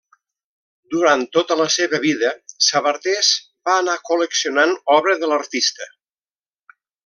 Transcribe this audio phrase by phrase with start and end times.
[0.93, 2.31] Durant tota la seva vida
[2.69, 3.29] Sabartés
[3.69, 5.91] va anar col·leccionant obra de l'artista.